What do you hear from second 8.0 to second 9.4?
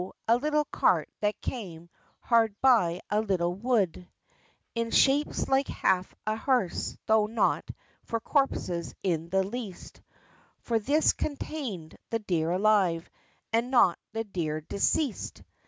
For corpses in